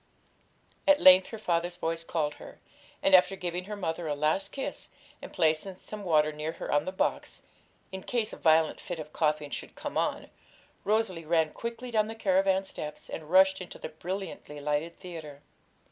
[0.87, 2.59] At length her father's voice called her,
[3.03, 4.89] and after giving her mother a last kiss,
[5.21, 7.43] and placing some water near her on the box,
[7.91, 10.31] in case a violent fit of coughing should come on,
[10.83, 15.43] Rosalie ran quickly down the caravan steps, and rushed into the brilliantly lighted theatre.